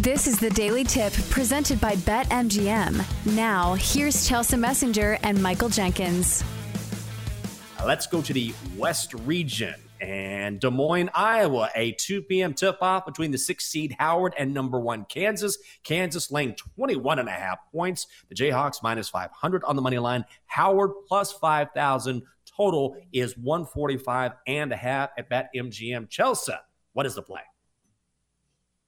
This 0.00 0.26
is 0.26 0.38
the 0.38 0.48
Daily 0.48 0.82
Tip 0.82 1.12
presented 1.28 1.78
by 1.78 1.94
BetMGM. 1.96 3.34
Now, 3.36 3.74
here's 3.74 4.26
Chelsea 4.26 4.56
Messenger 4.56 5.18
and 5.22 5.42
Michael 5.42 5.68
Jenkins. 5.68 6.42
Let's 7.84 8.06
go 8.06 8.22
to 8.22 8.32
the 8.32 8.54
West 8.78 9.12
region 9.12 9.74
and 10.00 10.58
Des 10.58 10.70
Moines, 10.70 11.10
Iowa. 11.14 11.68
A 11.74 11.92
2 11.92 12.22
p.m. 12.22 12.54
tip 12.54 12.78
off 12.80 13.04
between 13.04 13.30
the 13.30 13.36
six 13.36 13.66
seed 13.66 13.94
Howard 13.98 14.32
and 14.38 14.54
number 14.54 14.80
one 14.80 15.04
Kansas. 15.04 15.58
Kansas 15.84 16.30
laying 16.30 16.54
21 16.54 17.18
and 17.18 17.28
a 17.28 17.32
half 17.32 17.58
points. 17.70 18.06
The 18.30 18.34
Jayhawks 18.34 18.82
minus 18.82 19.10
500 19.10 19.64
on 19.64 19.76
the 19.76 19.82
money 19.82 19.98
line. 19.98 20.24
Howard 20.46 20.92
plus 21.08 21.30
5,000. 21.30 22.22
Total 22.56 22.96
is 23.12 23.36
145 23.36 24.32
and 24.46 24.72
a 24.72 24.76
half 24.76 25.10
at 25.18 25.28
BetMGM. 25.28 26.08
Chelsea, 26.08 26.54
what 26.94 27.04
is 27.04 27.14
the 27.14 27.22
play? 27.22 27.42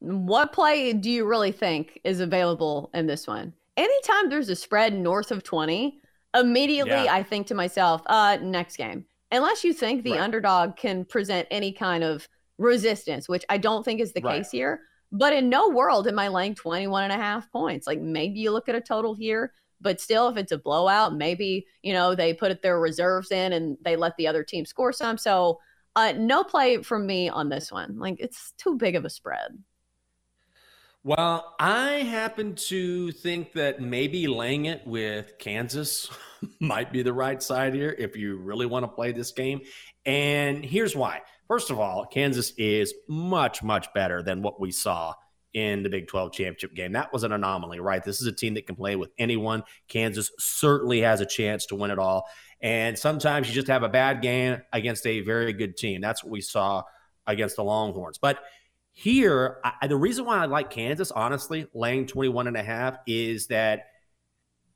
What 0.02 0.52
play 0.52 0.92
do 0.92 1.08
you 1.08 1.24
really 1.24 1.52
think 1.52 2.00
is 2.02 2.18
available 2.18 2.90
in 2.92 3.06
this 3.06 3.28
one? 3.28 3.52
Anytime 3.76 4.28
there's 4.28 4.48
a 4.48 4.56
spread 4.56 4.94
north 4.94 5.30
of 5.30 5.44
20, 5.44 6.00
immediately 6.34 7.04
yeah. 7.04 7.14
I 7.14 7.22
think 7.22 7.46
to 7.46 7.54
myself, 7.54 8.02
uh, 8.06 8.36
next 8.42 8.76
game. 8.76 9.04
Unless 9.30 9.62
you 9.62 9.72
think 9.72 10.02
the 10.02 10.12
right. 10.12 10.20
underdog 10.20 10.76
can 10.76 11.04
present 11.04 11.46
any 11.52 11.72
kind 11.72 12.02
of 12.02 12.28
resistance, 12.58 13.28
which 13.28 13.44
I 13.48 13.58
don't 13.58 13.84
think 13.84 14.00
is 14.00 14.12
the 14.12 14.20
right. 14.22 14.38
case 14.38 14.50
here. 14.50 14.80
But 15.12 15.34
in 15.34 15.48
no 15.48 15.68
world 15.68 16.08
am 16.08 16.18
I 16.18 16.26
laying 16.26 16.56
21 16.56 17.04
and 17.04 17.12
a 17.12 17.16
half 17.16 17.50
points. 17.52 17.86
Like 17.86 18.00
maybe 18.00 18.40
you 18.40 18.50
look 18.50 18.68
at 18.68 18.74
a 18.74 18.80
total 18.80 19.14
here, 19.14 19.52
but 19.80 20.00
still, 20.00 20.28
if 20.28 20.36
it's 20.36 20.52
a 20.52 20.58
blowout, 20.58 21.14
maybe, 21.14 21.64
you 21.82 21.92
know, 21.92 22.16
they 22.16 22.34
put 22.34 22.60
their 22.60 22.80
reserves 22.80 23.30
in 23.30 23.52
and 23.52 23.76
they 23.84 23.94
let 23.94 24.16
the 24.16 24.26
other 24.26 24.42
team 24.42 24.64
score 24.64 24.92
some. 24.92 25.16
So 25.16 25.60
uh, 25.94 26.14
no 26.16 26.42
play 26.42 26.82
from 26.82 27.06
me 27.06 27.28
on 27.28 27.50
this 27.50 27.70
one. 27.70 27.98
Like 27.98 28.16
it's 28.18 28.52
too 28.58 28.76
big 28.76 28.96
of 28.96 29.04
a 29.04 29.10
spread. 29.10 29.62
Well, 31.04 31.56
I 31.58 32.04
happen 32.08 32.54
to 32.68 33.10
think 33.10 33.54
that 33.54 33.80
maybe 33.80 34.28
laying 34.28 34.66
it 34.66 34.86
with 34.86 35.36
Kansas 35.38 36.08
might 36.60 36.92
be 36.92 37.02
the 37.02 37.12
right 37.12 37.42
side 37.42 37.74
here 37.74 37.92
if 37.98 38.16
you 38.16 38.36
really 38.36 38.66
want 38.66 38.84
to 38.84 38.88
play 38.88 39.10
this 39.10 39.32
game. 39.32 39.62
And 40.06 40.64
here's 40.64 40.94
why. 40.94 41.22
First 41.48 41.70
of 41.70 41.80
all, 41.80 42.06
Kansas 42.06 42.52
is 42.56 42.94
much, 43.08 43.64
much 43.64 43.92
better 43.92 44.22
than 44.22 44.42
what 44.42 44.60
we 44.60 44.70
saw 44.70 45.14
in 45.52 45.82
the 45.82 45.90
Big 45.90 46.06
12 46.06 46.32
championship 46.32 46.72
game. 46.72 46.92
That 46.92 47.12
was 47.12 47.24
an 47.24 47.32
anomaly, 47.32 47.80
right? 47.80 48.02
This 48.02 48.20
is 48.20 48.28
a 48.28 48.32
team 48.32 48.54
that 48.54 48.66
can 48.66 48.76
play 48.76 48.94
with 48.94 49.10
anyone. 49.18 49.64
Kansas 49.88 50.30
certainly 50.38 51.00
has 51.00 51.20
a 51.20 51.26
chance 51.26 51.66
to 51.66 51.74
win 51.74 51.90
it 51.90 51.98
all. 51.98 52.28
And 52.60 52.96
sometimes 52.96 53.48
you 53.48 53.54
just 53.54 53.66
have 53.66 53.82
a 53.82 53.88
bad 53.88 54.22
game 54.22 54.62
against 54.72 55.04
a 55.08 55.20
very 55.20 55.52
good 55.52 55.76
team. 55.76 56.00
That's 56.00 56.22
what 56.22 56.30
we 56.30 56.40
saw 56.42 56.84
against 57.26 57.56
the 57.56 57.64
Longhorns. 57.64 58.18
But 58.18 58.38
here, 58.92 59.58
I, 59.64 59.86
the 59.86 59.96
reason 59.96 60.24
why 60.24 60.38
I 60.38 60.46
like 60.46 60.70
Kansas, 60.70 61.10
honestly, 61.10 61.66
laying 61.74 62.06
21 62.06 62.46
and 62.46 62.56
a 62.56 62.62
half 62.62 62.98
is 63.06 63.46
that 63.46 63.86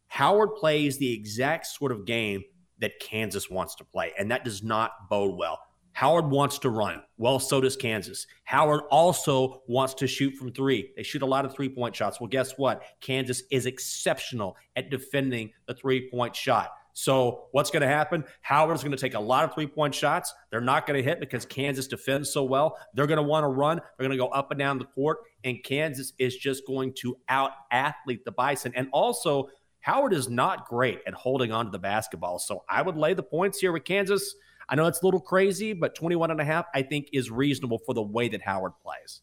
Howard 0.09 0.55
plays 0.57 0.99
the 0.99 1.13
exact 1.13 1.67
sort 1.67 1.93
of 1.93 2.07
game 2.07 2.43
that 2.79 2.99
Kansas 3.01 3.51
wants 3.51 3.75
to 3.77 3.85
play, 3.85 4.13
and 4.19 4.31
that 4.31 4.45
does 4.45 4.63
not 4.63 4.93
bode 5.11 5.37
well. 5.37 5.59
Howard 5.93 6.31
wants 6.31 6.59
to 6.59 6.69
run. 6.69 7.03
Well, 7.17 7.39
so 7.39 7.61
does 7.61 7.75
Kansas. 7.75 8.27
Howard 8.45 8.83
also 8.91 9.63
wants 9.67 9.95
to 9.95 10.07
shoot 10.07 10.35
from 10.35 10.53
three. 10.53 10.91
They 10.95 11.03
shoot 11.03 11.23
a 11.23 11.27
lot 11.27 11.47
of 11.47 11.55
three 11.55 11.71
point 11.71 11.97
shots. 11.97 12.21
Well, 12.21 12.29
guess 12.29 12.53
what? 12.59 12.83
Kansas 13.01 13.43
is 13.51 13.65
exceptional 13.65 14.59
at 14.77 14.91
defending 14.91 15.53
the 15.67 15.75
three 15.75 16.11
point 16.11 16.37
shot. 16.37 16.71
So 16.99 17.49
what's 17.53 17.71
going 17.71 17.83
to 17.83 17.89
happen? 17.89 18.25
Howard's 18.41 18.83
going 18.83 18.97
to 18.97 18.97
take 18.97 19.13
a 19.13 19.21
lot 19.21 19.45
of 19.45 19.53
three 19.53 19.67
point 19.67 19.95
shots. 19.95 20.33
They're 20.51 20.63
not 20.63 20.87
going 20.87 20.97
to 20.97 21.07
hit 21.07 21.21
because 21.21 21.45
Kansas 21.45 21.87
defends 21.87 22.33
so 22.33 22.43
well. 22.43 22.79
They're 22.95 23.07
going 23.07 23.19
to 23.19 23.23
want 23.23 23.45
to 23.45 23.49
run. 23.49 23.77
They're 23.77 24.09
going 24.09 24.17
to 24.19 24.25
go 24.25 24.29
up 24.29 24.51
and 24.51 24.59
down 24.59 24.79
the 24.79 24.87
court, 24.87 25.19
and 25.45 25.63
Kansas 25.63 26.15
is 26.19 26.39
just 26.39 26.67
going 26.67 26.95
to 27.01 27.19
out 27.29 27.51
athlete 27.71 28.25
the 28.25 28.33
Bison. 28.33 28.73
And 28.75 28.89
also, 28.93 29.51
Howard 29.81 30.15
is 30.15 30.31
not 30.31 30.67
great 30.69 31.01
at 31.07 31.13
holding 31.13 31.53
on 31.53 31.67
to 31.67 31.71
the 31.71 31.79
basketball. 31.79 32.39
So 32.39 32.65
I 32.67 32.81
would 32.81 32.97
lay 32.97 33.13
the 33.13 33.23
points 33.23 33.59
here 33.59 33.73
with 33.73 33.85
Kansas. 33.85 34.35
I 34.67 34.75
know 34.75 34.87
it's 34.87 35.03
a 35.03 35.05
little 35.05 35.21
crazy, 35.21 35.75
but 35.75 35.95
21 35.95 36.31
and 36.31 36.41
a 36.41 36.45
half 36.45 36.65
I 36.73 36.81
think 36.81 37.11
is 37.13 37.31
reasonable 37.31 37.79
for 37.79 37.93
the 37.93 38.03
way 38.03 38.31
that 38.31 38.41
Howard 38.41 38.73
plays. 38.83 39.21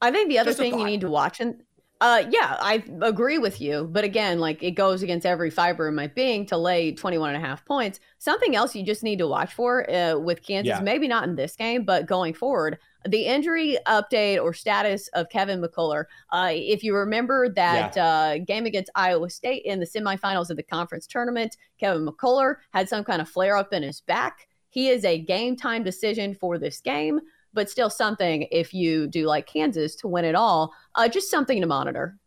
I 0.00 0.12
think 0.12 0.28
the 0.28 0.38
other 0.38 0.52
thing 0.52 0.78
you 0.78 0.84
need 0.84 1.00
to 1.00 1.10
watch 1.10 1.40
and 1.40 1.64
uh, 2.02 2.24
yeah, 2.32 2.56
I 2.58 2.82
agree 3.00 3.38
with 3.38 3.60
you. 3.60 3.88
But 3.88 4.02
again, 4.02 4.40
like 4.40 4.60
it 4.60 4.72
goes 4.72 5.04
against 5.04 5.24
every 5.24 5.50
fiber 5.50 5.86
in 5.86 5.94
my 5.94 6.08
being 6.08 6.44
to 6.46 6.56
lay 6.56 6.90
21 6.90 7.32
and 7.32 7.42
a 7.42 7.46
half 7.46 7.64
points. 7.64 8.00
Something 8.18 8.56
else 8.56 8.74
you 8.74 8.84
just 8.84 9.04
need 9.04 9.20
to 9.20 9.28
watch 9.28 9.54
for 9.54 9.88
uh, 9.88 10.18
with 10.18 10.42
Kansas, 10.42 10.78
yeah. 10.78 10.80
maybe 10.80 11.06
not 11.06 11.28
in 11.28 11.36
this 11.36 11.54
game, 11.54 11.84
but 11.84 12.06
going 12.06 12.34
forward, 12.34 12.78
the 13.06 13.24
injury 13.24 13.78
update 13.86 14.42
or 14.42 14.52
status 14.52 15.06
of 15.14 15.28
Kevin 15.28 15.62
McCullar. 15.62 16.06
Uh, 16.30 16.50
if 16.52 16.82
you 16.82 16.92
remember 16.96 17.48
that 17.50 17.94
yeah. 17.94 18.04
uh, 18.04 18.38
game 18.38 18.66
against 18.66 18.90
Iowa 18.96 19.30
State 19.30 19.62
in 19.64 19.78
the 19.78 19.86
semifinals 19.86 20.50
of 20.50 20.56
the 20.56 20.64
conference 20.64 21.06
tournament, 21.06 21.56
Kevin 21.78 22.04
McCullar 22.04 22.56
had 22.72 22.88
some 22.88 23.04
kind 23.04 23.22
of 23.22 23.28
flare 23.28 23.56
up 23.56 23.72
in 23.72 23.84
his 23.84 24.00
back. 24.00 24.48
He 24.70 24.88
is 24.88 25.04
a 25.04 25.20
game 25.20 25.54
time 25.54 25.84
decision 25.84 26.34
for 26.34 26.58
this 26.58 26.80
game 26.80 27.20
but 27.52 27.70
still 27.70 27.90
something 27.90 28.46
if 28.50 28.72
you 28.72 29.06
do 29.06 29.26
like 29.26 29.46
Kansas 29.46 29.94
to 29.96 30.08
win 30.08 30.24
it 30.24 30.34
all. 30.34 30.72
Uh, 30.94 31.08
just 31.08 31.30
something 31.30 31.60
to 31.60 31.66
monitor. 31.66 32.18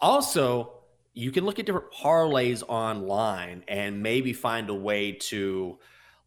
Also, 0.00 0.72
you 1.12 1.30
can 1.30 1.44
look 1.44 1.58
at 1.58 1.66
different 1.66 1.92
parlays 1.92 2.62
online 2.68 3.64
and 3.68 4.02
maybe 4.02 4.32
find 4.32 4.70
a 4.70 4.74
way 4.74 5.12
to 5.12 5.78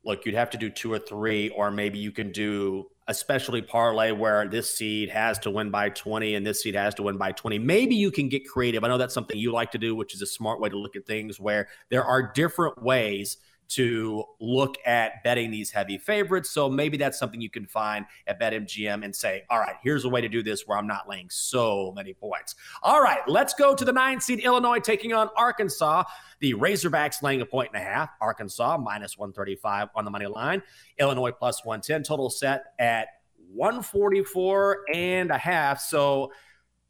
look. 0.04 0.26
You'd 0.26 0.36
have 0.36 0.52
to 0.52 0.58
do 0.58 0.70
two 0.70 0.92
or 0.92 1.00
three, 1.00 1.50
or 1.50 1.72
maybe 1.72 1.98
you 1.98 2.12
can 2.12 2.32
do 2.32 2.88
a 3.08 3.14
specialty 3.14 3.62
parlay 3.62 4.12
where 4.12 4.48
this 4.48 4.74
seed 4.74 5.10
has 5.10 5.38
to 5.40 5.52
win 5.52 5.70
by 5.70 5.90
20 5.90 6.36
and 6.36 6.46
this 6.46 6.62
seed 6.62 6.76
has 6.76 6.96
to 6.96 7.04
win 7.04 7.18
by 7.18 7.32
20. 7.32 7.60
Maybe 7.60 7.96
you 7.96 8.12
can 8.12 8.30
get 8.30 8.48
creative. 8.48 8.84
I 8.84 8.88
know 8.88 8.98
that's 8.98 9.14
something 9.14 9.38
you 9.38 9.52
like 9.52 9.72
to 9.72 9.78
do, 9.78 9.96
which 9.96 10.14
is 10.14 10.22
a 10.22 10.26
smart 10.26 10.62
way 10.62 10.70
to 10.70 10.78
look 10.78 10.96
at 10.96 11.06
things 11.06 11.40
where 11.40 11.68
there 11.90 12.06
are 12.06 12.32
different 12.34 12.82
ways 12.82 13.38
to 13.70 14.24
look 14.40 14.76
at 14.86 15.24
betting 15.24 15.52
these 15.52 15.72
heavy 15.72 15.98
favorites. 15.98 16.50
So 16.50 16.70
maybe 16.70 16.98
that's 16.98 17.18
something 17.18 17.42
you 17.42 17.50
can 17.50 17.66
find 17.66 18.06
at 18.28 18.40
BetMGM 18.40 19.04
and 19.04 19.16
say, 19.16 19.44
all 19.50 19.60
right, 19.60 19.76
here's 19.84 20.06
a 20.06 20.10
way 20.10 20.22
to 20.22 20.30
do 20.30 20.44
this 20.44 20.68
where 20.68 20.78
I'm 20.78 20.88
not 20.88 21.10
laying 21.10 21.30
so 21.30 21.92
many 21.96 22.14
points. 22.14 22.56
All 22.82 23.02
right, 23.02 23.22
let's 23.28 23.54
go 23.54 23.76
to 23.76 23.86
the 23.86 23.94
nine 23.94 24.22
seed 24.22 24.40
Illinois 24.40 24.80
taking 24.80 25.14
on 25.14 25.30
Arkansas. 25.36 26.04
The 26.40 26.54
Razorbacks 26.54 27.22
laying 27.22 27.42
a 27.42 27.46
point 27.46 27.72
and 27.74 27.82
a 27.82 27.86
half. 27.86 28.10
Arkansas 28.22 28.78
minus 28.78 29.18
135 29.18 29.90
on 29.96 30.06
the 30.06 30.12
money 30.12 30.28
line. 30.28 30.62
Illinois 31.00 31.32
plus 31.32 31.66
110. 31.66 32.04
Total 32.04 32.30
set 32.30 32.74
at 32.80 33.08
144 33.54 34.80
and 34.94 35.32
a 35.32 35.38
half. 35.38 35.80
So 35.80 36.32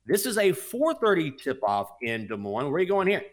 this 0.06 0.26
is 0.26 0.38
a 0.38 0.52
430 0.52 1.32
tip 1.32 1.60
off 1.64 1.92
in 2.02 2.28
Des 2.28 2.36
Moines. 2.36 2.66
Where 2.66 2.76
are 2.76 2.80
you 2.80 2.88
going 2.88 3.08
here? 3.08 3.24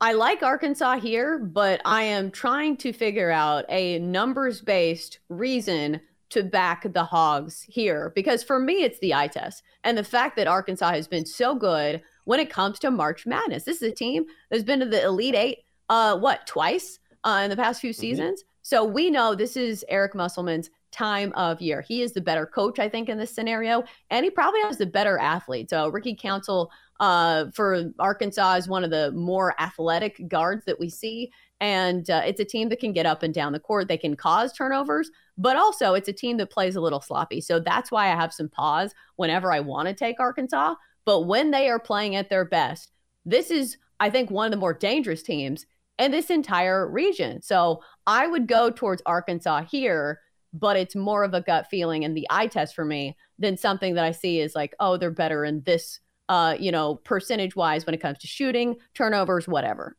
I 0.00 0.12
like 0.12 0.42
Arkansas 0.42 1.00
here, 1.00 1.38
but 1.38 1.80
I 1.84 2.02
am 2.04 2.30
trying 2.30 2.76
to 2.78 2.92
figure 2.92 3.30
out 3.30 3.64
a 3.68 3.98
numbers 3.98 4.60
based 4.60 5.18
reason 5.28 6.00
to 6.30 6.42
back 6.44 6.92
the 6.92 7.04
Hogs 7.04 7.62
here 7.62 8.12
because 8.14 8.44
for 8.44 8.60
me, 8.60 8.84
it's 8.84 8.98
the 9.00 9.14
eye 9.14 9.26
test. 9.26 9.62
And 9.82 9.98
the 9.98 10.04
fact 10.04 10.36
that 10.36 10.46
Arkansas 10.46 10.90
has 10.90 11.08
been 11.08 11.26
so 11.26 11.54
good 11.54 12.02
when 12.24 12.38
it 12.38 12.50
comes 12.50 12.78
to 12.80 12.90
March 12.90 13.26
Madness. 13.26 13.64
This 13.64 13.82
is 13.82 13.90
a 13.90 13.94
team 13.94 14.26
that's 14.50 14.62
been 14.62 14.80
to 14.80 14.86
the 14.86 15.02
Elite 15.02 15.34
Eight, 15.34 15.58
uh, 15.88 16.16
what, 16.18 16.46
twice 16.46 16.98
uh, 17.24 17.40
in 17.42 17.50
the 17.50 17.56
past 17.56 17.80
few 17.80 17.90
mm-hmm. 17.90 18.00
seasons? 18.00 18.44
So 18.62 18.84
we 18.84 19.10
know 19.10 19.34
this 19.34 19.56
is 19.56 19.84
Eric 19.88 20.14
Musselman's 20.14 20.70
time 20.90 21.32
of 21.32 21.60
year. 21.60 21.80
He 21.80 22.02
is 22.02 22.12
the 22.12 22.20
better 22.20 22.46
coach, 22.46 22.78
I 22.78 22.88
think, 22.88 23.08
in 23.08 23.18
this 23.18 23.34
scenario, 23.34 23.84
and 24.10 24.24
he 24.24 24.30
probably 24.30 24.60
has 24.60 24.76
the 24.76 24.86
better 24.86 25.18
athlete. 25.18 25.70
So 25.70 25.88
Ricky 25.88 26.14
Council 26.14 26.70
uh, 27.00 27.46
for 27.54 27.90
Arkansas 27.98 28.54
is 28.54 28.68
one 28.68 28.84
of 28.84 28.90
the 28.90 29.12
more 29.12 29.54
athletic 29.60 30.28
guards 30.28 30.64
that 30.66 30.80
we 30.80 30.88
see. 30.88 31.30
And 31.60 32.08
uh, 32.08 32.22
it's 32.24 32.40
a 32.40 32.44
team 32.44 32.68
that 32.68 32.80
can 32.80 32.92
get 32.92 33.06
up 33.06 33.22
and 33.22 33.34
down 33.34 33.52
the 33.52 33.60
court. 33.60 33.88
They 33.88 33.96
can 33.96 34.16
cause 34.16 34.52
turnovers, 34.52 35.10
but 35.36 35.56
also 35.56 35.94
it's 35.94 36.08
a 36.08 36.12
team 36.12 36.36
that 36.36 36.50
plays 36.50 36.76
a 36.76 36.80
little 36.80 37.00
sloppy. 37.00 37.40
So 37.40 37.58
that's 37.58 37.90
why 37.90 38.12
I 38.12 38.14
have 38.14 38.32
some 38.32 38.48
pause 38.48 38.94
whenever 39.16 39.52
I 39.52 39.60
want 39.60 39.88
to 39.88 39.94
take 39.94 40.20
Arkansas. 40.20 40.74
But 41.04 41.22
when 41.22 41.50
they 41.50 41.68
are 41.68 41.80
playing 41.80 42.16
at 42.16 42.30
their 42.30 42.44
best, 42.44 42.92
this 43.24 43.50
is, 43.50 43.76
I 43.98 44.10
think, 44.10 44.30
one 44.30 44.46
of 44.46 44.50
the 44.50 44.56
more 44.56 44.74
dangerous 44.74 45.22
teams 45.22 45.66
in 45.98 46.12
this 46.12 46.30
entire 46.30 46.88
region. 46.88 47.42
So 47.42 47.82
I 48.06 48.26
would 48.26 48.46
go 48.46 48.70
towards 48.70 49.02
Arkansas 49.04 49.64
here, 49.64 50.20
but 50.52 50.76
it's 50.76 50.94
more 50.94 51.24
of 51.24 51.34
a 51.34 51.40
gut 51.40 51.66
feeling 51.70 52.04
and 52.04 52.16
the 52.16 52.26
eye 52.30 52.46
test 52.46 52.74
for 52.74 52.84
me 52.84 53.16
than 53.38 53.56
something 53.56 53.94
that 53.94 54.04
I 54.04 54.12
see 54.12 54.40
is 54.40 54.54
like, 54.54 54.74
oh, 54.80 54.96
they're 54.96 55.10
better 55.10 55.44
in 55.44 55.62
this, 55.62 56.00
uh, 56.28 56.56
you 56.58 56.72
know, 56.72 56.96
percentage 56.96 57.56
wise 57.56 57.86
when 57.86 57.94
it 57.94 58.00
comes 58.00 58.18
to 58.18 58.26
shooting, 58.26 58.76
turnovers, 58.94 59.48
whatever. 59.48 59.96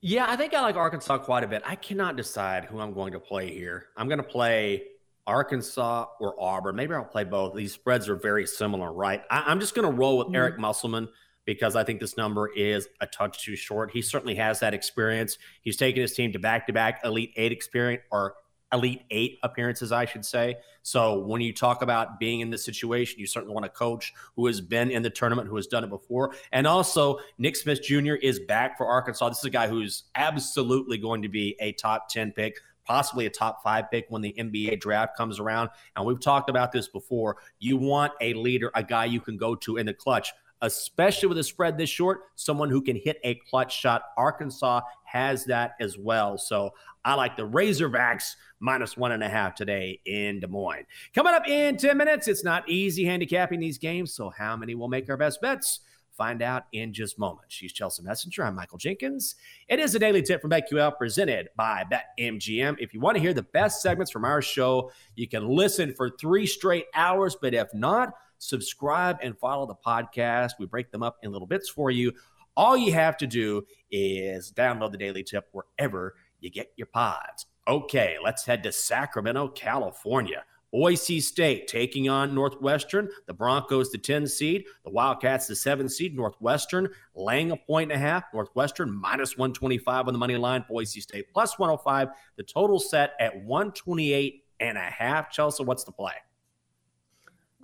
Yeah, 0.00 0.26
I 0.28 0.36
think 0.36 0.52
I 0.52 0.60
like 0.60 0.76
Arkansas 0.76 1.18
quite 1.18 1.44
a 1.44 1.48
bit. 1.48 1.62
I 1.64 1.76
cannot 1.76 2.16
decide 2.16 2.66
who 2.66 2.78
I'm 2.78 2.92
going 2.92 3.12
to 3.14 3.20
play 3.20 3.50
here. 3.50 3.86
I'm 3.96 4.06
going 4.06 4.18
to 4.18 4.22
play 4.22 4.82
Arkansas 5.26 6.06
or 6.20 6.34
Auburn. 6.38 6.76
Maybe 6.76 6.94
I'll 6.94 7.04
play 7.04 7.24
both. 7.24 7.54
These 7.54 7.72
spreads 7.72 8.08
are 8.08 8.16
very 8.16 8.46
similar, 8.46 8.92
right? 8.92 9.22
I, 9.30 9.50
am 9.50 9.60
just 9.60 9.74
going 9.74 9.90
to 9.90 9.96
roll 9.96 10.18
with 10.18 10.26
mm-hmm. 10.26 10.36
Eric 10.36 10.58
Musselman 10.58 11.08
because 11.46 11.76
I 11.76 11.84
think 11.84 12.00
this 12.00 12.16
number 12.16 12.48
is 12.54 12.88
a 13.00 13.06
touch 13.06 13.44
too 13.44 13.56
short. 13.56 13.90
He 13.90 14.02
certainly 14.02 14.34
has 14.34 14.60
that 14.60 14.74
experience. 14.74 15.38
He's 15.62 15.76
taken 15.76 16.02
his 16.02 16.14
team 16.14 16.32
to 16.32 16.38
back 16.38 16.66
to 16.66 16.72
back 16.72 17.00
Elite 17.04 17.32
Eight 17.36 17.52
experience 17.52 18.02
or 18.10 18.34
Elite 18.74 19.02
Eight 19.10 19.38
appearances, 19.42 19.92
I 19.92 20.04
should 20.04 20.26
say. 20.26 20.56
So 20.82 21.20
when 21.20 21.40
you 21.40 21.54
talk 21.54 21.80
about 21.80 22.20
being 22.20 22.40
in 22.40 22.50
this 22.50 22.64
situation, 22.64 23.18
you 23.18 23.26
certainly 23.26 23.54
want 23.54 23.64
a 23.64 23.70
coach 23.70 24.12
who 24.36 24.46
has 24.46 24.60
been 24.60 24.90
in 24.90 25.02
the 25.02 25.08
tournament, 25.08 25.48
who 25.48 25.56
has 25.56 25.66
done 25.66 25.84
it 25.84 25.90
before. 25.90 26.34
And 26.52 26.66
also, 26.66 27.18
Nick 27.38 27.56
Smith 27.56 27.82
Jr. 27.82 28.14
is 28.14 28.40
back 28.40 28.76
for 28.76 28.86
Arkansas. 28.86 29.30
This 29.30 29.38
is 29.38 29.44
a 29.44 29.50
guy 29.50 29.68
who's 29.68 30.04
absolutely 30.16 30.98
going 30.98 31.22
to 31.22 31.28
be 31.28 31.56
a 31.60 31.72
top 31.72 32.08
10 32.10 32.32
pick 32.32 32.58
possibly 32.84 33.24
a 33.24 33.30
top 33.30 33.62
five 33.62 33.90
pick 33.90 34.04
when 34.10 34.20
the 34.20 34.34
NBA 34.38 34.78
draft 34.78 35.16
comes 35.16 35.40
around. 35.40 35.70
And 35.96 36.04
we've 36.04 36.20
talked 36.20 36.50
about 36.50 36.70
this 36.70 36.86
before. 36.86 37.38
You 37.58 37.78
want 37.78 38.12
a 38.20 38.34
leader, 38.34 38.70
a 38.74 38.82
guy 38.82 39.06
you 39.06 39.22
can 39.22 39.38
go 39.38 39.54
to 39.54 39.78
in 39.78 39.86
the 39.86 39.94
clutch 39.94 40.34
especially 40.64 41.28
with 41.28 41.38
a 41.38 41.44
spread 41.44 41.76
this 41.76 41.90
short, 41.90 42.22
someone 42.36 42.70
who 42.70 42.80
can 42.80 42.96
hit 42.96 43.18
a 43.22 43.34
clutch 43.48 43.78
shot. 43.78 44.02
Arkansas 44.16 44.80
has 45.04 45.44
that 45.44 45.72
as 45.80 45.98
well. 45.98 46.38
So 46.38 46.70
I 47.04 47.14
like 47.14 47.36
the 47.36 47.46
Razorbacks 47.46 48.34
minus 48.60 48.96
one 48.96 49.12
and 49.12 49.22
a 49.22 49.28
half 49.28 49.54
today 49.54 50.00
in 50.06 50.40
Des 50.40 50.46
Moines. 50.46 50.86
Coming 51.14 51.34
up 51.34 51.46
in 51.46 51.76
10 51.76 51.96
minutes, 51.96 52.28
it's 52.28 52.44
not 52.44 52.68
easy 52.68 53.04
handicapping 53.04 53.60
these 53.60 53.78
games. 53.78 54.14
So 54.14 54.30
how 54.30 54.56
many 54.56 54.74
will 54.74 54.88
make 54.88 55.08
our 55.10 55.18
best 55.18 55.40
bets? 55.40 55.80
Find 56.16 56.42
out 56.42 56.64
in 56.72 56.92
just 56.92 57.18
moments. 57.18 57.54
She's 57.54 57.72
Chelsea 57.72 58.02
Messenger. 58.02 58.44
I'm 58.44 58.54
Michael 58.54 58.78
Jenkins. 58.78 59.34
It 59.68 59.80
is 59.80 59.96
a 59.96 59.98
daily 59.98 60.22
tip 60.22 60.40
from 60.40 60.50
BetQL 60.52 60.96
presented 60.96 61.48
by 61.56 61.84
BetMGM. 61.90 62.76
If 62.78 62.94
you 62.94 63.00
want 63.00 63.16
to 63.16 63.20
hear 63.20 63.34
the 63.34 63.42
best 63.42 63.82
segments 63.82 64.12
from 64.12 64.24
our 64.24 64.40
show, 64.40 64.92
you 65.16 65.26
can 65.26 65.48
listen 65.48 65.92
for 65.92 66.08
three 66.08 66.46
straight 66.46 66.86
hours. 66.94 67.36
But 67.38 67.52
if 67.52 67.74
not, 67.74 68.14
subscribe 68.44 69.18
and 69.22 69.38
follow 69.38 69.66
the 69.66 69.74
podcast. 69.74 70.52
We 70.58 70.66
break 70.66 70.90
them 70.90 71.02
up 71.02 71.18
in 71.22 71.32
little 71.32 71.46
bits 71.46 71.68
for 71.68 71.90
you. 71.90 72.12
All 72.56 72.76
you 72.76 72.92
have 72.92 73.16
to 73.18 73.26
do 73.26 73.66
is 73.90 74.52
download 74.52 74.92
the 74.92 74.98
daily 74.98 75.24
tip 75.24 75.48
wherever 75.52 76.14
you 76.40 76.50
get 76.50 76.72
your 76.76 76.86
pods. 76.86 77.46
Okay, 77.66 78.16
let's 78.22 78.44
head 78.44 78.62
to 78.62 78.72
Sacramento, 78.72 79.48
California. 79.48 80.44
Boise 80.70 81.20
State 81.20 81.68
taking 81.68 82.08
on 82.08 82.34
Northwestern. 82.34 83.08
The 83.26 83.32
Broncos, 83.32 83.92
the 83.92 83.98
10 83.98 84.26
seed. 84.26 84.64
The 84.84 84.90
Wildcats, 84.90 85.46
the 85.46 85.54
7 85.54 85.88
seed. 85.88 86.16
Northwestern 86.16 86.90
laying 87.14 87.52
a 87.52 87.56
point 87.56 87.92
and 87.92 88.00
a 88.00 88.04
half. 88.04 88.24
Northwestern 88.34 88.92
minus 88.92 89.38
125 89.38 90.08
on 90.08 90.12
the 90.12 90.18
money 90.18 90.36
line. 90.36 90.64
Boise 90.68 91.00
State 91.00 91.32
plus 91.32 91.58
105. 91.60 92.08
The 92.36 92.42
total 92.42 92.80
set 92.80 93.12
at 93.20 93.36
128 93.44 94.44
and 94.60 94.76
a 94.76 94.80
half. 94.80 95.30
Chelsea, 95.30 95.62
what's 95.62 95.84
the 95.84 95.92
play? 95.92 96.14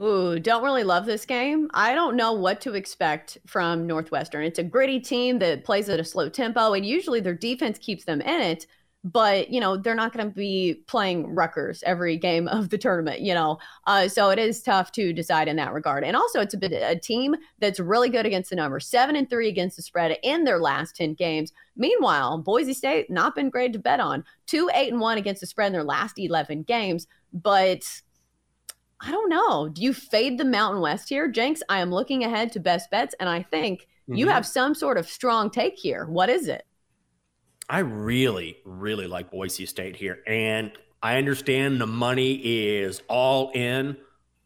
Ooh, 0.03 0.39
don't 0.39 0.65
really 0.65 0.85
love 0.85 1.05
this 1.05 1.27
game. 1.27 1.69
I 1.75 1.95
don't 1.95 2.17
know 2.17 2.33
what 2.33 2.63
to 2.63 2.75
expect 2.75 3.37
from 3.47 3.87
Northwestern. 3.87 4.45
It's 4.45 4.59
a 4.59 4.65
gritty 4.65 4.99
team 4.99 5.41
that 5.41 5.65
plays 5.65 5.91
at 5.91 6.01
a 6.01 6.05
slow 6.05 6.31
tempo, 6.31 6.73
and 6.73 6.87
usually 6.87 7.21
their 7.21 7.35
defense 7.35 7.79
keeps 7.79 8.05
them 8.05 8.23
in 8.23 8.41
it. 8.41 8.67
But 9.03 9.51
you 9.51 9.61
know 9.61 9.79
they're 9.79 9.95
not 9.95 10.13
going 10.13 10.29
to 10.29 10.35
be 10.35 10.83
playing 10.87 11.35
Rutgers 11.35 11.83
every 11.87 12.19
game 12.19 12.49
of 12.49 12.69
the 12.69 12.77
tournament. 12.77 13.21
You 13.21 13.33
know, 13.33 13.59
uh, 13.87 14.09
so 14.09 14.29
it 14.29 14.39
is 14.39 14.63
tough 14.63 14.93
to 14.93 15.13
decide 15.15 15.49
in 15.49 15.57
that 15.57 15.73
regard. 15.73 16.05
And 16.05 16.17
also, 16.17 16.41
it's 16.41 16.53
a 16.53 16.59
bit 16.59 16.73
a 16.73 16.99
team 16.99 17.35
that's 17.61 17.81
really 17.81 18.11
good 18.11 18.27
against 18.27 18.51
the 18.51 18.57
number, 18.57 18.79
seven 18.79 19.17
and 19.17 19.29
three 19.29 19.49
against 19.49 19.77
the 19.77 19.83
spread 19.83 20.19
in 20.23 20.45
their 20.45 20.59
last 20.61 20.97
ten 20.97 21.15
games. 21.15 21.53
Meanwhile, 21.77 22.39
Boise 22.39 22.75
State 22.75 23.11
not 23.11 23.35
been 23.35 23.49
great 23.49 23.73
to 23.73 23.79
bet 23.79 24.01
on, 24.01 24.23
two 24.47 24.71
eight 24.75 24.93
and 24.93 25.01
one 25.01 25.17
against 25.17 25.41
the 25.41 25.47
spread 25.47 25.69
in 25.69 25.73
their 25.73 25.85
last 25.85 26.19
eleven 26.19 26.63
games, 26.63 27.07
but 27.33 27.83
I 29.01 29.11
don't 29.11 29.31
know. 29.31 29.69
Do 29.69 29.83
you 29.83 29.95
fade 29.95 30.39
the 30.39 30.45
Mountain 30.45 30.83
West 30.83 31.09
here? 31.09 31.27
Jenks, 31.29 31.63
I 31.69 31.81
am 31.81 31.91
looking 31.91 32.23
ahead 32.25 32.53
to 32.53 32.61
best 32.61 32.91
bets, 32.91 33.15
and 33.19 33.29
I 33.29 33.43
think 33.43 33.83
mm-hmm. 33.83 34.15
you 34.15 34.29
have 34.29 34.47
some 34.47 34.75
sort 34.75 34.99
of 34.99 35.09
strong 35.09 35.51
take 35.51 35.79
here. 35.79 36.05
What 36.07 36.29
is 36.29 36.49
it? 36.49 36.65
I 37.69 37.79
really, 37.79 38.59
really 38.65 39.07
like 39.07 39.31
Boise 39.31 39.65
State 39.65 39.97
here. 39.97 40.19
And 40.27 40.73
I 41.03 41.17
understand 41.17 41.81
the 41.81 41.87
money 41.87 42.35
is 42.35 43.01
all 43.09 43.53
in 43.55 43.97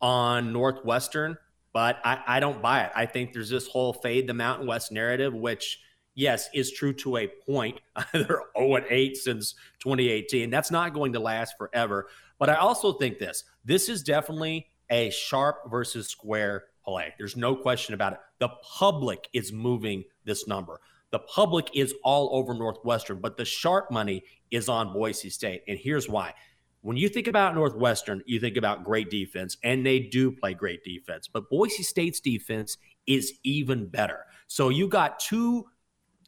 on 0.01 0.53
Northwestern, 0.53 1.37
but 1.73 1.99
I, 2.05 2.23
I 2.27 2.41
don't 2.41 2.63
buy 2.63 2.85
it. 2.85 2.93
I 2.95 3.07
think 3.07 3.33
there's 3.33 3.49
this 3.49 3.67
whole 3.67 3.93
fade 3.93 4.29
the 4.29 4.35
Mountain 4.35 4.67
West 4.67 4.93
narrative, 4.93 5.35
which 5.35 5.81
yes, 6.15 6.49
is 6.55 6.73
true 6.73 6.93
to 6.95 7.19
a 7.19 7.29
point. 7.47 7.81
They're 8.13 8.43
0 8.57 8.77
and 8.77 8.87
8 8.89 9.17
since 9.17 9.55
2018. 9.81 10.51
That's 10.51 10.71
not 10.71 10.95
going 10.95 11.13
to 11.13 11.21
last 11.21 11.55
forever. 11.59 12.09
But 12.39 12.51
I 12.51 12.55
also 12.57 12.93
think 12.93 13.19
this 13.19 13.45
this 13.65 13.89
is 13.89 14.03
definitely 14.03 14.67
a 14.91 15.11
sharp 15.11 15.71
versus 15.71 16.09
square 16.09 16.65
play. 16.85 17.15
There's 17.19 17.37
no 17.37 17.57
question 17.57 17.95
about 17.95 18.15
it. 18.15 18.19
The 18.39 18.51
public 18.79 19.29
is 19.33 19.53
moving 19.53 20.05
this 20.25 20.47
number. 20.47 20.81
The 21.11 21.21
public 21.21 21.71
is 21.75 21.95
all 22.03 22.31
over 22.33 22.55
Northwestern, 22.55 23.21
but 23.21 23.37
the 23.37 23.45
sharp 23.45 23.91
money 23.91 24.25
is 24.51 24.69
on 24.69 24.93
Boise 24.93 25.31
State. 25.31 25.63
And 25.69 25.79
here's 25.79 26.09
why. 26.09 26.35
When 26.83 26.97
you 26.97 27.09
think 27.09 27.29
about 27.29 27.55
Northwestern, 27.55 28.23
you 28.27 28.39
think 28.41 28.59
about 28.59 28.85
great 28.85 29.11
defense, 29.11 29.57
and 29.63 29.87
they 29.87 30.01
do 30.01 30.31
play 30.31 30.53
great 30.53 30.85
defense, 30.85 31.29
but 31.29 31.49
Boise 31.49 31.83
State's 31.83 32.21
defense 32.21 32.77
is 33.07 33.33
even 33.43 33.87
better. 33.87 34.27
So 34.49 34.69
you 34.69 34.89
got 34.89 35.19
two 35.19 35.65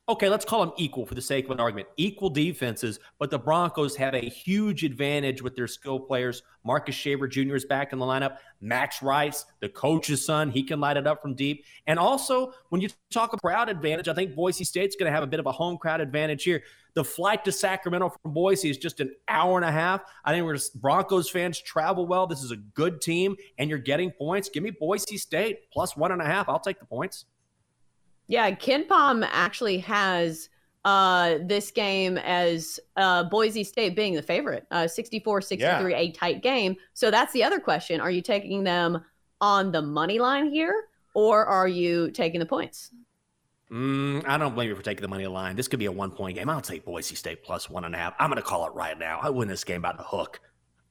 okay, 0.08 0.29
let's 0.29 0.44
call 0.44 0.64
them 0.64 0.73
equal 0.76 1.05
for 1.05 1.14
the 1.17 1.23
sake 1.23 1.47
of 1.47 1.50
an 1.50 1.58
argument, 1.58 1.88
equal 1.97 2.31
defenses, 2.31 3.00
but 3.19 3.31
the 3.31 3.38
Broncos 3.38 3.97
have 3.97 4.14
a 4.14 4.20
huge 4.20 4.85
advantage 4.85 5.43
with 5.43 5.56
their 5.56 5.67
skill 5.67 5.99
players. 5.99 6.43
Marcus 6.64 6.94
Shaver 6.94 7.26
Jr. 7.26 7.56
is 7.56 7.65
back 7.65 7.93
in 7.93 7.98
the 7.98 8.05
lineup. 8.05 8.39
Max 8.60 9.03
Rice, 9.03 9.46
the 9.60 9.69
coach's 9.69 10.25
son, 10.25 10.51
he 10.51 10.63
can 10.63 10.79
light 10.79 10.96
it 10.96 11.06
up 11.06 11.20
from 11.20 11.34
deep. 11.34 11.65
And 11.89 11.98
also, 11.98 12.53
when 12.69 12.81
you 12.81 12.89
talk 13.10 13.32
about 13.32 13.43
crowd 13.43 13.69
advantage, 13.69 14.06
I 14.06 14.15
think 14.15 14.36
Boise 14.36 14.65
State's 14.65 14.94
going 14.94 15.10
to 15.10 15.15
have 15.15 15.25
a 15.25 15.27
bit 15.27 15.41
of 15.41 15.46
a 15.46 15.53
home 15.53 15.77
crowd 15.77 16.01
advantage 16.01 16.44
here. 16.44 16.63
The 16.94 17.05
flight 17.05 17.44
to 17.44 17.53
Sacramento 17.53 18.15
from 18.22 18.32
Boise 18.32 18.70
is 18.70 18.79
just 18.79 19.01
an 19.01 19.13
hour 19.29 19.58
and 19.58 19.65
a 19.65 19.72
half. 19.72 20.03
I 20.25 20.32
think 20.32 20.46
we're 20.46 20.56
Broncos 20.77 21.29
fans 21.29 21.60
travel 21.60 22.06
well. 22.06 22.27
This 22.27 22.43
is 22.43 22.53
a 22.53 22.56
good 22.56 23.01
team, 23.01 23.36
and 23.58 23.69
you're 23.69 23.79
getting 23.79 24.13
points. 24.13 24.48
Give 24.48 24.63
me 24.63 24.70
Boise 24.70 25.19
State 25.19 25.70
plus 25.70 25.96
one 25.96 26.13
and 26.13 26.22
a 26.22 26.25
half. 26.25 26.48
I'll 26.48 26.60
take 26.60 26.79
the 26.79 26.86
points. 26.86 27.27
Yeah, 28.28 28.50
KenPom 28.50 29.28
actually 29.30 29.78
has 29.78 30.48
uh, 30.84 31.38
this 31.42 31.70
game 31.70 32.18
as 32.18 32.78
uh, 32.96 33.24
Boise 33.24 33.64
State 33.64 33.96
being 33.96 34.14
the 34.14 34.22
favorite, 34.22 34.66
uh, 34.70 34.86
64 34.86 35.40
63, 35.42 35.90
yeah. 35.90 35.98
a 35.98 36.10
tight 36.12 36.42
game. 36.42 36.76
So 36.94 37.10
that's 37.10 37.32
the 37.32 37.42
other 37.42 37.58
question. 37.58 38.00
Are 38.00 38.10
you 38.10 38.22
taking 38.22 38.64
them 38.64 39.04
on 39.40 39.72
the 39.72 39.82
money 39.82 40.18
line 40.18 40.48
here, 40.48 40.84
or 41.14 41.44
are 41.44 41.68
you 41.68 42.10
taking 42.12 42.40
the 42.40 42.46
points? 42.46 42.92
Mm, 43.70 44.24
I 44.28 44.38
don't 44.38 44.54
blame 44.54 44.68
you 44.68 44.76
for 44.76 44.82
taking 44.82 45.02
the 45.02 45.08
money 45.08 45.26
line. 45.26 45.56
This 45.56 45.66
could 45.66 45.80
be 45.80 45.86
a 45.86 45.92
one 45.92 46.12
point 46.12 46.36
game. 46.36 46.48
I'll 46.48 46.60
take 46.60 46.84
Boise 46.84 47.16
State 47.16 47.42
plus 47.42 47.68
one 47.68 47.84
and 47.84 47.94
a 47.94 47.98
half. 47.98 48.14
I'm 48.18 48.30
going 48.30 48.40
to 48.40 48.48
call 48.48 48.66
it 48.66 48.72
right 48.74 48.96
now. 48.96 49.18
I 49.20 49.30
win 49.30 49.48
this 49.48 49.64
game 49.64 49.82
by 49.82 49.92
the 49.92 50.04
hook 50.04 50.40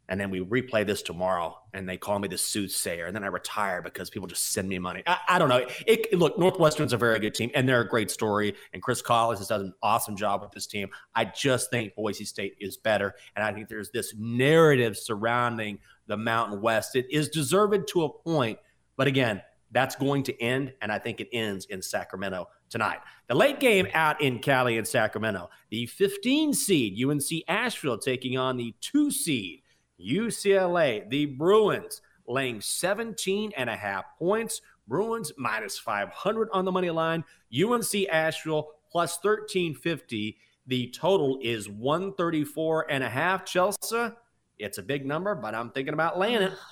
and 0.08 0.20
then 0.20 0.30
we 0.30 0.40
replay 0.42 0.86
this 0.86 1.02
tomorrow 1.02 1.58
and 1.74 1.88
they 1.88 1.98
call 1.98 2.20
me 2.20 2.28
the 2.28 2.38
soothsayer 2.38 3.06
and 3.06 3.16
then 3.16 3.24
i 3.24 3.28
retire 3.28 3.82
because 3.82 4.10
people 4.10 4.28
just 4.28 4.52
send 4.52 4.68
me 4.68 4.80
money. 4.80 5.04
I, 5.08 5.18
I 5.30 5.40
don't 5.40 5.50
know. 5.50 5.66
It, 5.88 6.08
it, 6.12 6.20
look 6.20 6.38
northwestern's 6.38 6.94
a 6.94 6.98
very 6.98 7.20
good 7.20 7.34
team 7.34 7.52
and 7.54 7.68
they're 7.68 7.82
a 7.82 7.88
great 7.88 8.12
story 8.12 8.56
and 8.74 8.82
chris 8.82 9.02
collins 9.02 9.40
has 9.40 9.48
done 9.48 9.62
an 9.62 9.74
awesome 9.82 10.16
job 10.16 10.42
with 10.42 10.52
this 10.52 10.68
team. 10.68 10.90
I 11.16 11.26
just 11.26 11.70
think 11.70 11.96
boise 11.96 12.26
state 12.26 12.56
is 12.60 12.78
better 12.78 13.16
and 13.36 13.44
i 13.46 13.52
think 13.52 13.70
there's 13.70 13.92
this 13.92 14.14
narrative 14.18 14.98
surrounding 14.98 15.80
the 16.08 16.18
mountain 16.18 16.62
west. 16.62 16.96
It 16.96 17.08
is 17.10 17.30
deserved 17.30 17.88
to 17.90 18.04
a 18.04 18.10
point 18.10 18.60
but 18.98 19.08
again 19.08 19.42
that's 19.72 19.96
going 19.96 20.24
to 20.24 20.42
end 20.42 20.74
and 20.82 20.92
i 20.92 21.00
think 21.00 21.20
it 21.20 21.28
ends 21.34 21.66
in 21.66 21.82
sacramento 21.82 22.48
tonight. 22.70 23.00
The 23.28 23.36
late 23.36 23.60
game 23.60 23.88
out 23.94 24.22
in 24.22 24.40
cali 24.40 24.78
and 24.78 24.88
sacramento. 24.88 25.50
The 25.70 25.86
15 25.86 26.54
seed 26.54 27.04
unc 27.04 27.24
asheville 27.48 27.98
taking 27.98 28.38
on 28.38 28.58
the 28.58 28.76
2 28.82 29.12
seed 29.12 29.62
UCLA, 30.00 31.10
the 31.10 31.26
Bruins 31.26 32.02
laying 32.28 32.62
17 32.62 33.52
and 33.56 33.70
a 33.70 33.76
half 33.76 34.06
points. 34.18 34.62
Bruins 34.88 35.32
minus 35.38 35.78
500 35.80 36.50
on 36.52 36.66
the 36.66 36.72
money 36.72 36.90
line. 36.90 37.24
UNC 37.54 38.08
Asheville 38.12 38.72
plus 38.92 39.18
1350. 39.22 40.38
The 40.68 40.90
total 40.92 41.40
is 41.42 41.70
134 41.70 42.92
and 42.92 43.04
a 43.04 43.10
half. 43.10 43.46
Chelsea, 43.46 44.10
it's 44.58 44.78
a 44.78 44.84
big 44.84 45.06
number, 45.06 45.36
but 45.36 45.54
I'm 45.54 45.70
thinking 45.72 45.94
about 45.94 46.18
laying 46.18 46.42
it. 46.42 46.54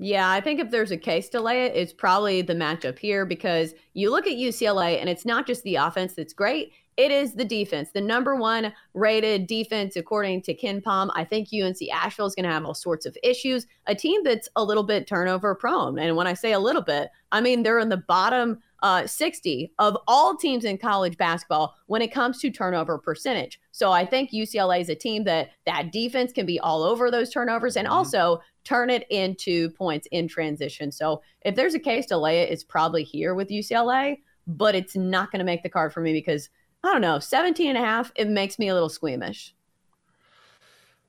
Yeah, 0.00 0.30
I 0.30 0.40
think 0.40 0.60
if 0.60 0.70
there's 0.70 0.92
a 0.92 0.96
case 0.96 1.28
to 1.30 1.40
lay 1.40 1.64
it, 1.64 1.74
it's 1.74 1.92
probably 1.92 2.40
the 2.40 2.54
matchup 2.54 2.96
here 2.96 3.26
because 3.26 3.74
you 3.94 4.12
look 4.12 4.28
at 4.28 4.34
UCLA 4.34 5.00
and 5.00 5.08
it's 5.08 5.24
not 5.24 5.44
just 5.44 5.64
the 5.64 5.74
offense 5.74 6.12
that's 6.12 6.32
great, 6.32 6.72
it 6.98 7.12
is 7.12 7.34
the 7.34 7.44
defense, 7.44 7.90
the 7.94 8.00
number 8.00 8.34
one 8.34 8.72
rated 8.92 9.46
defense 9.46 9.94
according 9.94 10.42
to 10.42 10.54
KenPom. 10.54 11.10
I 11.14 11.24
think 11.24 11.48
UNC 11.54 11.78
Asheville 11.92 12.26
is 12.26 12.34
going 12.34 12.44
to 12.44 12.50
have 12.50 12.64
all 12.64 12.74
sorts 12.74 13.06
of 13.06 13.16
issues. 13.22 13.66
A 13.86 13.94
team 13.94 14.24
that's 14.24 14.48
a 14.56 14.64
little 14.64 14.82
bit 14.82 15.06
turnover 15.06 15.54
prone, 15.54 15.98
and 15.98 16.16
when 16.16 16.26
I 16.26 16.34
say 16.34 16.52
a 16.52 16.58
little 16.58 16.82
bit, 16.82 17.08
I 17.30 17.40
mean 17.40 17.62
they're 17.62 17.78
in 17.78 17.88
the 17.88 17.96
bottom 17.96 18.58
uh, 18.82 19.06
60 19.06 19.72
of 19.78 19.96
all 20.06 20.36
teams 20.36 20.64
in 20.64 20.78
college 20.78 21.16
basketball 21.16 21.74
when 21.86 22.02
it 22.02 22.12
comes 22.12 22.40
to 22.40 22.50
turnover 22.50 22.98
percentage. 22.98 23.60
So 23.70 23.92
I 23.92 24.04
think 24.04 24.30
UCLA 24.30 24.80
is 24.80 24.88
a 24.88 24.94
team 24.94 25.24
that 25.24 25.50
that 25.66 25.92
defense 25.92 26.32
can 26.32 26.46
be 26.46 26.60
all 26.60 26.82
over 26.82 27.10
those 27.10 27.30
turnovers 27.30 27.76
and 27.76 27.86
mm-hmm. 27.86 27.96
also 27.96 28.40
turn 28.64 28.90
it 28.90 29.06
into 29.10 29.70
points 29.70 30.06
in 30.10 30.28
transition. 30.28 30.92
So 30.92 31.22
if 31.42 31.54
there's 31.54 31.74
a 31.74 31.80
case 31.80 32.06
to 32.06 32.18
lay 32.18 32.40
it, 32.40 32.50
it's 32.50 32.64
probably 32.64 33.02
here 33.02 33.34
with 33.34 33.48
UCLA, 33.48 34.18
but 34.46 34.74
it's 34.74 34.96
not 34.96 35.30
going 35.30 35.40
to 35.40 35.44
make 35.44 35.62
the 35.62 35.68
card 35.68 35.92
for 35.92 36.00
me 36.00 36.12
because 36.12 36.48
I 36.84 36.92
don't 36.92 37.00
know, 37.00 37.18
17 37.18 37.68
and 37.68 37.78
a 37.78 37.80
half, 37.80 38.12
it 38.14 38.28
makes 38.28 38.58
me 38.58 38.68
a 38.68 38.74
little 38.74 38.88
squeamish. 38.88 39.54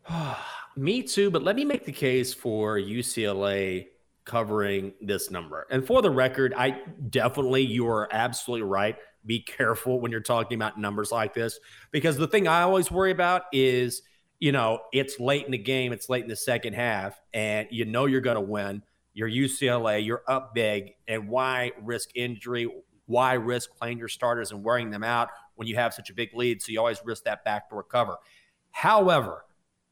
me 0.75 1.03
too, 1.03 1.29
but 1.29 1.43
let 1.43 1.55
me 1.55 1.65
make 1.65 1.85
the 1.85 1.91
case 1.91 2.33
for 2.33 2.79
UCLA 2.79 3.87
covering 4.25 4.93
this 5.01 5.31
number. 5.31 5.67
And 5.69 5.85
for 5.85 6.01
the 6.01 6.09
record, 6.09 6.53
I 6.55 6.81
definitely, 7.09 7.63
you 7.63 7.87
are 7.87 8.07
absolutely 8.11 8.67
right. 8.67 8.95
Be 9.25 9.41
careful 9.41 9.99
when 9.99 10.11
you're 10.11 10.21
talking 10.21 10.55
about 10.55 10.79
numbers 10.79 11.11
like 11.11 11.33
this 11.33 11.59
because 11.91 12.17
the 12.17 12.27
thing 12.27 12.47
I 12.47 12.61
always 12.61 12.89
worry 12.89 13.11
about 13.11 13.43
is, 13.51 14.01
you 14.39 14.51
know, 14.51 14.81
it's 14.93 15.19
late 15.19 15.45
in 15.45 15.51
the 15.51 15.57
game, 15.57 15.91
it's 15.91 16.09
late 16.09 16.23
in 16.23 16.29
the 16.29 16.35
second 16.35 16.73
half, 16.73 17.19
and 17.33 17.67
you 17.69 17.85
know 17.85 18.05
you're 18.05 18.21
going 18.21 18.35
to 18.35 18.41
win. 18.41 18.83
You're 19.13 19.29
UCLA, 19.29 20.05
you're 20.05 20.23
up 20.27 20.55
big, 20.55 20.93
and 21.07 21.27
why 21.27 21.71
risk 21.81 22.09
injury? 22.15 22.69
Why 23.07 23.33
risk 23.33 23.75
playing 23.75 23.97
your 23.97 24.07
starters 24.07 24.51
and 24.51 24.63
wearing 24.63 24.91
them 24.91 25.03
out 25.03 25.29
when 25.59 25.67
you 25.67 25.75
have 25.75 25.93
such 25.93 26.09
a 26.09 26.13
big 26.13 26.33
lead. 26.33 26.61
So 26.61 26.71
you 26.71 26.79
always 26.79 27.01
risk 27.03 27.25
that 27.25 27.43
backdoor 27.43 27.83
cover. 27.83 28.15
However, 28.71 29.43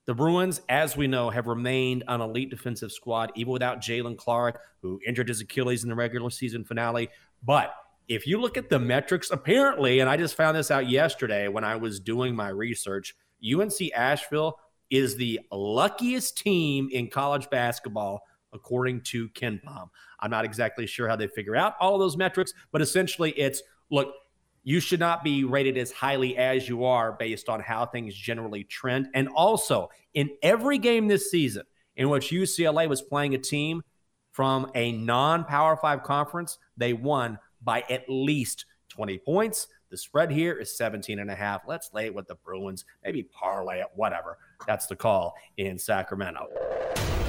the 0.05 0.15
Bruins, 0.15 0.61
as 0.69 0.95
we 0.95 1.07
know, 1.07 1.29
have 1.29 1.47
remained 1.47 2.05
an 2.07 2.21
elite 2.21 2.49
defensive 2.49 2.93
squad, 2.93 3.33
even 3.35 3.51
without 3.51 3.81
Jaylen 3.81 4.17
Clark, 4.17 4.61
who 4.81 5.01
injured 5.05 5.27
his 5.27 5.41
Achilles 5.41 5.83
in 5.83 5.89
the 5.89 5.95
regular 5.95 6.29
season 6.29 6.63
finale. 6.63 7.09
But 7.43 7.73
if 8.07 8.25
you 8.25 8.39
look 8.39 8.55
at 8.55 8.69
the 8.69 8.79
metrics, 8.79 9.29
apparently, 9.29 9.99
and 9.99 10.09
I 10.09 10.15
just 10.15 10.35
found 10.35 10.55
this 10.55 10.71
out 10.71 10.89
yesterday 10.89 11.49
when 11.49 11.65
I 11.65 11.75
was 11.75 11.99
doing 11.99 12.33
my 12.33 12.47
research, 12.47 13.13
UNC 13.43 13.91
Asheville 13.93 14.57
is 14.89 15.17
the 15.17 15.41
luckiest 15.51 16.37
team 16.37 16.87
in 16.93 17.09
college 17.09 17.49
basketball, 17.49 18.21
according 18.53 19.01
to 19.01 19.27
KenPom. 19.31 19.89
I'm 20.21 20.31
not 20.31 20.45
exactly 20.45 20.87
sure 20.87 21.09
how 21.09 21.17
they 21.17 21.27
figure 21.27 21.57
out 21.57 21.73
all 21.81 21.95
of 21.95 21.99
those 21.99 22.15
metrics, 22.15 22.53
but 22.71 22.81
essentially 22.81 23.31
it's 23.31 23.61
look, 23.91 24.13
you 24.67 24.81
should 24.81 24.99
not 24.99 25.23
be 25.23 25.45
rated 25.45 25.77
as 25.77 25.93
highly 25.93 26.35
as 26.35 26.67
you 26.67 26.83
are 26.83 27.13
based 27.13 27.47
on 27.47 27.61
how 27.61 27.85
things 27.85 28.13
generally 28.13 28.65
trend. 28.65 29.07
And 29.13 29.29
also, 29.29 29.87
in 30.13 30.29
every 30.43 30.77
game 30.77 31.07
this 31.07 31.31
season 31.31 31.63
in 31.95 32.09
which 32.09 32.31
UCLA 32.31 32.89
was 32.89 33.01
playing 33.01 33.33
a 33.33 33.37
team 33.37 33.81
from 34.33 34.69
a 34.75 34.91
non 34.91 35.45
Power 35.45 35.77
Five 35.77 36.03
conference, 36.03 36.57
they 36.75 36.91
won 36.91 37.39
by 37.63 37.85
at 37.89 38.09
least 38.09 38.65
20 38.89 39.19
points. 39.19 39.67
The 39.89 39.95
spread 39.95 40.31
here 40.31 40.51
is 40.51 40.75
17 40.75 41.17
and 41.17 41.31
a 41.31 41.35
half. 41.35 41.61
Let's 41.65 41.93
lay 41.93 42.07
it 42.07 42.13
with 42.13 42.27
the 42.27 42.35
Bruins, 42.35 42.83
maybe 43.05 43.23
parlay 43.23 43.79
it, 43.79 43.87
whatever. 43.95 44.37
That's 44.67 44.87
the 44.87 44.97
call 44.97 45.33
in 45.55 45.79
Sacramento. 45.79 46.45